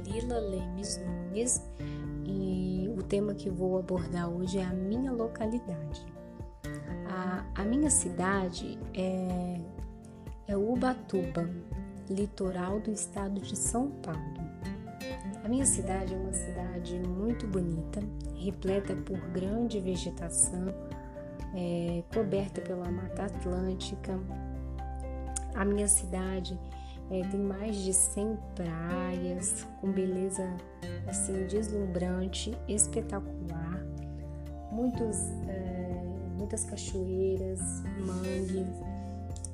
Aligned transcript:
Dalila 0.00 0.38
Lemes 0.38 0.98
Nunes 0.98 1.62
e 2.24 2.92
o 2.96 3.02
tema 3.02 3.34
que 3.34 3.48
vou 3.48 3.78
abordar 3.78 4.28
hoje 4.28 4.58
é 4.58 4.64
a 4.64 4.72
minha 4.72 5.10
localidade. 5.10 6.04
A, 7.08 7.44
a 7.54 7.64
minha 7.64 7.88
cidade 7.88 8.78
é, 8.94 9.60
é 10.48 10.56
Ubatuba, 10.56 11.48
litoral 12.10 12.80
do 12.80 12.90
estado 12.90 13.40
de 13.40 13.56
São 13.56 13.90
Paulo. 14.02 14.20
A 15.42 15.48
minha 15.48 15.64
cidade 15.64 16.12
é 16.12 16.16
uma 16.16 16.32
cidade 16.32 16.98
muito 16.98 17.46
bonita, 17.46 18.00
repleta 18.34 18.94
por 18.94 19.18
grande 19.30 19.80
vegetação, 19.80 20.74
é, 21.54 22.02
coberta 22.12 22.60
pela 22.60 22.90
Mata 22.90 23.24
Atlântica. 23.24 24.18
A 25.54 25.64
minha 25.64 25.88
cidade 25.88 26.58
é, 27.10 27.22
tem 27.28 27.40
mais 27.40 27.76
de 27.76 27.92
100 27.92 28.38
praias 28.54 29.66
com 29.80 29.90
beleza 29.92 30.48
assim 31.06 31.46
deslumbrante, 31.46 32.56
espetacular. 32.68 33.84
Muitos, 34.72 35.16
é, 35.48 36.02
muitas 36.36 36.64
cachoeiras, 36.64 37.60
mangues, 37.98 38.66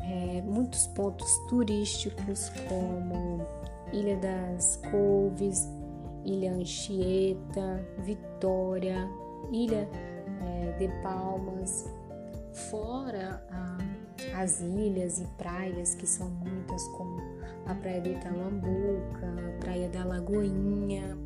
é, 0.01 0.42
muitos 0.42 0.87
pontos 0.88 1.30
turísticos 1.48 2.51
como 2.69 3.47
Ilha 3.92 4.16
das 4.16 4.77
Couves, 4.91 5.69
Ilha 6.25 6.53
Anchieta, 6.53 7.84
Vitória, 7.98 9.09
Ilha 9.53 9.89
é, 10.41 10.72
de 10.78 10.89
Palmas, 11.03 11.87
fora 12.70 13.44
ah, 13.50 13.78
as 14.34 14.61
ilhas 14.61 15.20
e 15.20 15.27
praias 15.39 15.95
que 15.95 16.06
são 16.06 16.28
muitas, 16.28 16.87
como 16.89 17.20
a 17.67 17.75
Praia 17.75 18.01
do 18.01 18.09
Italambuca, 18.11 19.27
a 19.27 19.61
Praia 19.61 19.89
da 19.89 20.05
Lagoinha, 20.05 21.17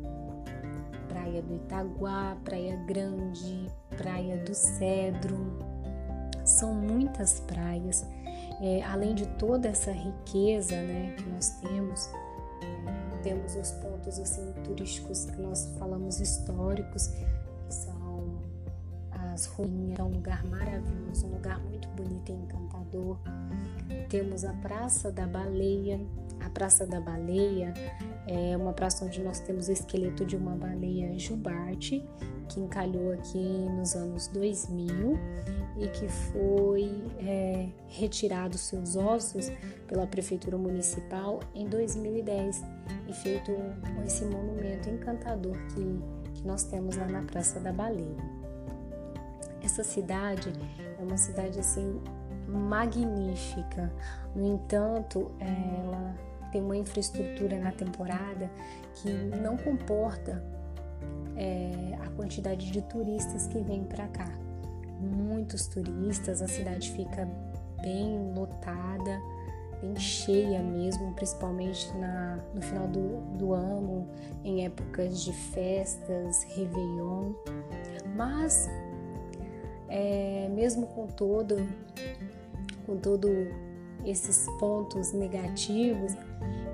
Praia 1.07 1.41
do 1.41 1.55
Itaguá, 1.55 2.37
Praia 2.43 2.75
Grande, 2.85 3.71
Praia 3.97 4.37
do 4.37 4.53
Cedro. 4.53 5.37
São 6.45 6.73
muitas 6.73 7.41
praias, 7.41 8.05
é, 8.61 8.81
além 8.83 9.13
de 9.15 9.27
toda 9.37 9.67
essa 9.67 9.91
riqueza 9.91 10.75
né, 10.75 11.13
que 11.17 11.29
nós 11.29 11.49
temos 11.61 12.09
temos 13.27 13.55
os 13.55 13.71
pontos 13.71 14.19
assim 14.19 14.53
turísticos 14.63 15.25
que 15.25 15.41
nós 15.41 15.69
falamos 15.77 16.21
históricos, 16.21 17.07
que 17.07 17.73
são 17.73 17.96
as 19.37 19.45
ruínas, 19.45 19.99
é 19.99 20.03
um 20.03 20.09
lugar 20.09 20.43
maravilhoso, 20.45 21.27
um 21.27 21.33
lugar 21.33 21.59
muito 21.59 21.87
bonito 21.89 22.31
e 22.31 22.33
encantador. 22.33 23.19
Temos 24.09 24.43
a 24.43 24.51
Praça 24.53 25.11
da 25.11 25.27
Baleia. 25.27 25.99
A 26.43 26.49
Praça 26.49 26.87
da 26.87 26.99
Baleia 26.99 27.71
é 28.25 28.57
uma 28.57 28.73
praça 28.73 29.05
onde 29.05 29.21
nós 29.21 29.39
temos 29.39 29.67
o 29.67 29.71
esqueleto 29.71 30.25
de 30.25 30.35
uma 30.35 30.55
baleia 30.55 31.17
jubarte, 31.19 32.03
que 32.49 32.59
encalhou 32.59 33.13
aqui 33.13 33.37
nos 33.37 33.95
anos 33.95 34.27
2000 34.29 35.19
e 35.77 35.87
que 35.89 36.09
foi 36.09 36.89
é, 37.19 37.69
retirado 37.87 38.57
seus 38.57 38.95
ossos 38.95 39.51
pela 39.87 40.07
prefeitura 40.07 40.57
municipal 40.57 41.41
em 41.53 41.67
2010 41.67 42.63
e 43.07 43.13
feito 43.13 43.51
esse 44.03 44.25
monumento 44.25 44.89
encantador 44.89 45.55
que, 45.67 46.33
que 46.33 46.47
nós 46.47 46.63
temos 46.63 46.95
lá 46.97 47.05
na 47.07 47.21
Praça 47.21 47.59
da 47.59 47.71
Baleia. 47.71 48.46
Essa 49.67 49.83
cidade 49.83 50.53
é 50.97 51.03
uma 51.03 51.17
cidade 51.17 51.59
assim 51.59 52.01
magnífica. 52.47 53.91
No 54.33 54.45
entanto, 54.45 55.29
ela 55.41 56.15
tem 56.53 56.61
uma 56.61 56.77
infraestrutura 56.77 57.59
na 57.59 57.73
temporada 57.73 58.49
que 58.95 59.11
não 59.11 59.57
comporta 59.57 60.41
é, 61.35 61.97
a 62.01 62.09
quantidade 62.11 62.71
de 62.71 62.81
turistas 62.83 63.47
que 63.47 63.59
vêm 63.59 63.83
para 63.83 64.07
cá 64.07 64.47
muitos 64.99 65.67
turistas, 65.67 66.41
a 66.41 66.47
cidade 66.47 66.91
fica 66.91 67.27
bem 67.81 68.33
lotada, 68.33 69.21
bem 69.81 69.95
cheia 69.95 70.61
mesmo, 70.61 71.13
principalmente 71.13 71.91
na, 71.97 72.39
no 72.53 72.61
final 72.61 72.87
do, 72.87 73.37
do 73.37 73.53
ano, 73.53 74.07
em 74.43 74.65
épocas 74.65 75.21
de 75.21 75.33
festas, 75.33 76.43
Réveillon. 76.55 77.33
Mas, 78.15 78.67
é, 79.89 80.49
mesmo 80.53 80.87
com 80.87 81.07
todo, 81.07 81.55
com 82.85 82.97
todo 82.97 83.27
esses 84.05 84.47
pontos 84.59 85.13
negativos, 85.13 86.13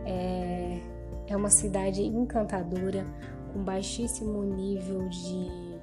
é, 0.05 0.79
é 1.27 1.35
uma 1.35 1.49
cidade 1.49 2.03
encantadora, 2.03 3.05
com 3.51 3.63
baixíssimo 3.63 4.43
nível 4.43 5.07
de 5.09 5.79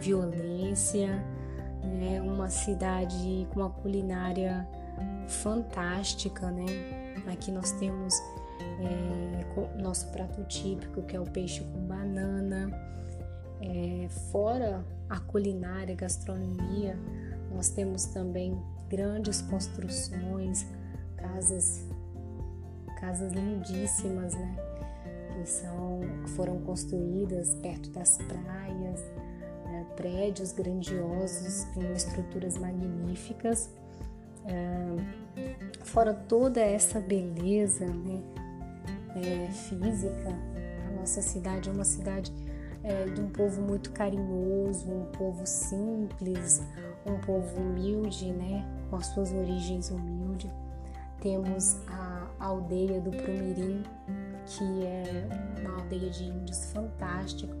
violência, 0.00 1.24
é 2.14 2.20
uma 2.20 2.48
cidade 2.48 3.46
com 3.50 3.60
uma 3.60 3.70
culinária 3.70 4.66
fantástica, 5.28 6.50
né? 6.50 6.66
Aqui 7.32 7.50
nós 7.50 7.72
temos 7.72 8.14
é, 8.80 9.80
nosso 9.80 10.08
prato 10.08 10.44
típico, 10.44 11.02
que 11.02 11.16
é 11.16 11.20
o 11.20 11.24
peixe 11.24 11.62
com 11.64 11.80
banana. 11.80 12.70
É, 13.60 14.08
fora 14.30 14.84
a 15.12 15.20
culinária, 15.20 15.94
a 15.94 15.96
gastronomia, 15.96 16.98
nós 17.54 17.68
temos 17.68 18.06
também 18.06 18.58
grandes 18.88 19.42
construções, 19.42 20.66
casas, 21.16 21.86
casas 22.98 23.32
lindíssimas, 23.32 24.34
né? 24.34 24.56
Que 25.34 25.46
são, 25.46 26.00
foram 26.28 26.60
construídas 26.62 27.54
perto 27.56 27.90
das 27.90 28.16
praias, 28.16 29.00
prédios 29.96 30.52
grandiosos, 30.52 31.64
com 31.74 31.82
estruturas 31.92 32.56
magníficas. 32.56 33.70
É, 34.46 34.96
fora 35.84 36.14
toda 36.14 36.60
essa 36.60 36.98
beleza 37.00 37.86
né, 37.86 38.22
é, 39.14 39.52
física, 39.52 40.30
a 40.88 40.90
nossa 40.98 41.20
cidade 41.20 41.68
é 41.68 41.72
uma 41.72 41.84
cidade 41.84 42.32
é, 42.84 43.04
de 43.06 43.20
um 43.20 43.28
povo 43.30 43.60
muito 43.62 43.92
carinhoso, 43.92 44.90
um 44.90 45.04
povo 45.12 45.46
simples, 45.46 46.62
um 47.06 47.18
povo 47.20 47.60
humilde, 47.60 48.32
né, 48.32 48.64
com 48.90 48.96
as 48.96 49.06
suas 49.06 49.32
origens 49.32 49.90
humildes. 49.90 50.50
Temos 51.20 51.80
a 51.86 52.26
aldeia 52.40 53.00
do 53.00 53.10
Prumirim, 53.10 53.84
que 54.46 54.84
é 54.84 55.28
uma 55.60 55.80
aldeia 55.80 56.10
de 56.10 56.24
índios 56.24 56.72
fantástica, 56.72 57.56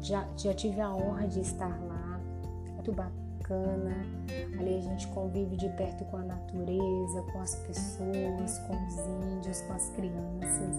já, 0.00 0.26
já 0.36 0.52
tive 0.52 0.80
a 0.80 0.94
honra 0.94 1.26
de 1.26 1.40
estar 1.40 1.80
lá, 1.86 2.20
é 2.66 2.70
muito 2.72 2.92
bacana. 2.92 3.94
Ali 4.58 4.76
a 4.76 4.80
gente 4.80 5.06
convive 5.08 5.56
de 5.56 5.68
perto 5.70 6.04
com 6.06 6.18
a 6.18 6.22
natureza, 6.22 7.22
com 7.32 7.40
as 7.40 7.54
pessoas, 7.56 8.58
com 8.66 8.86
os 8.86 8.98
índios, 9.32 9.62
com 9.62 9.72
as 9.72 9.88
crianças. 9.90 10.76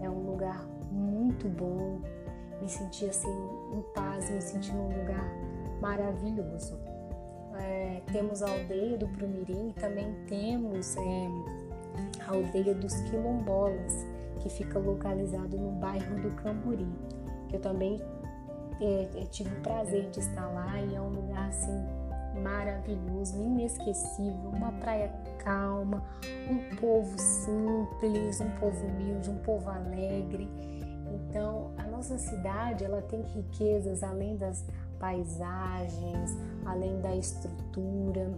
É 0.00 0.10
um 0.10 0.30
lugar 0.30 0.66
muito 0.90 1.48
bom. 1.48 2.00
Me 2.64 2.70
senti 2.70 3.04
assim 3.04 3.28
em 3.74 3.82
paz, 3.94 4.30
me 4.30 4.40
senti 4.40 4.72
num 4.72 4.88
lugar 4.88 5.30
maravilhoso. 5.82 6.80
É, 7.60 8.00
temos 8.10 8.42
a 8.42 8.50
aldeia 8.50 8.96
do 8.96 9.06
Prumirim 9.08 9.68
e 9.68 9.72
também 9.74 10.14
temos 10.26 10.96
é, 10.96 11.28
a 12.26 12.30
aldeia 12.30 12.74
dos 12.74 12.94
quilombolas, 13.02 14.06
que 14.40 14.48
fica 14.48 14.78
localizado 14.78 15.58
no 15.58 15.72
bairro 15.72 16.18
do 16.22 16.30
Camburi, 16.36 16.88
que 17.50 17.56
eu 17.56 17.60
também 17.60 18.00
é, 18.80 19.10
eu 19.14 19.26
tive 19.26 19.54
o 19.54 19.60
prazer 19.60 20.08
de 20.08 20.20
estar 20.20 20.46
lá 20.46 20.80
e 20.80 20.94
é 20.94 21.00
um 21.02 21.10
lugar 21.10 21.50
assim 21.50 21.86
maravilhoso, 22.42 23.36
inesquecível, 23.42 24.50
uma 24.54 24.72
praia 24.72 25.12
calma, 25.38 26.02
um 26.50 26.76
povo 26.76 27.14
simples, 27.18 28.40
um 28.40 28.50
povo 28.52 28.86
humilde, 28.86 29.28
um 29.28 29.38
povo 29.40 29.68
alegre. 29.68 30.48
Então, 31.14 31.70
nossa 32.04 32.18
cidade, 32.18 32.84
ela 32.84 33.00
tem 33.00 33.22
riquezas 33.22 34.02
além 34.02 34.36
das 34.36 34.62
paisagens, 34.98 36.36
além 36.66 37.00
da 37.00 37.16
estrutura, 37.16 38.30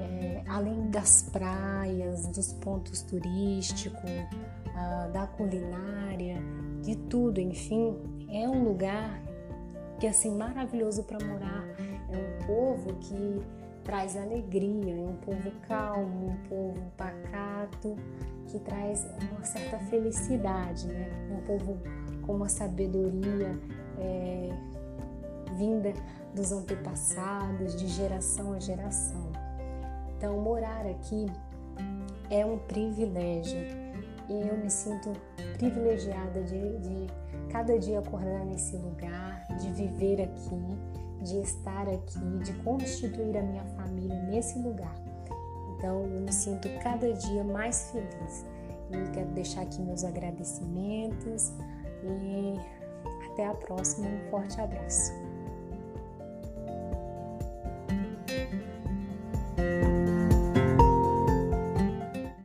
é, 0.00 0.42
além 0.48 0.90
das 0.90 1.22
praias, 1.22 2.26
dos 2.26 2.52
pontos 2.54 3.02
turísticos, 3.02 4.10
ah, 4.74 5.08
da 5.12 5.26
culinária, 5.28 6.42
de 6.82 6.96
tudo, 6.96 7.40
enfim, 7.40 7.96
é 8.28 8.48
um 8.48 8.64
lugar 8.64 9.22
que 10.00 10.06
é 10.06 10.10
assim 10.10 10.36
maravilhoso 10.36 11.04
para 11.04 11.24
morar. 11.24 11.64
É 11.78 12.16
um 12.16 12.46
povo 12.46 12.94
que 12.94 13.40
traz 13.84 14.16
alegria, 14.16 14.96
é 14.96 15.00
um 15.00 15.16
povo 15.16 15.52
calmo, 15.68 16.30
um 16.30 16.48
povo 16.48 16.92
pacato, 16.96 17.96
que 18.48 18.58
traz 18.58 19.06
uma 19.30 19.44
certa 19.44 19.78
felicidade, 19.78 20.88
né? 20.88 21.08
Um 21.30 21.40
povo 21.46 21.78
com 22.22 22.34
uma 22.34 22.48
sabedoria 22.48 23.58
é, 23.98 24.50
vinda 25.56 25.92
dos 26.34 26.52
antepassados, 26.52 27.76
de 27.76 27.86
geração 27.88 28.52
a 28.52 28.58
geração. 28.58 29.30
Então, 30.16 30.40
morar 30.40 30.86
aqui 30.86 31.26
é 32.30 32.44
um 32.44 32.58
privilégio. 32.58 33.60
e 34.28 34.48
eu 34.48 34.56
me 34.56 34.70
sinto 34.70 35.12
privilegiada 35.58 36.42
de, 36.42 36.78
de 36.78 37.06
cada 37.50 37.78
dia 37.78 37.98
acordar 37.98 38.44
nesse 38.46 38.76
lugar, 38.76 39.46
de 39.60 39.70
viver 39.72 40.22
aqui, 40.22 41.22
de 41.22 41.38
estar 41.40 41.88
aqui, 41.88 42.38
de 42.42 42.52
constituir 42.62 43.36
a 43.36 43.42
minha 43.42 43.64
família 43.76 44.22
nesse 44.22 44.58
lugar. 44.58 44.94
Então 45.76 46.04
eu 46.04 46.20
me 46.20 46.32
sinto 46.32 46.68
cada 46.82 47.12
dia 47.12 47.44
mais 47.44 47.90
feliz. 47.90 48.46
E 48.90 49.10
quero 49.12 49.30
deixar 49.30 49.62
aqui 49.62 49.80
meus 49.82 50.04
agradecimentos 50.04 51.52
e 52.04 52.60
até 53.30 53.46
a 53.46 53.54
próxima. 53.54 54.08
Um 54.08 54.30
forte 54.30 54.60
abraço. 54.60 55.12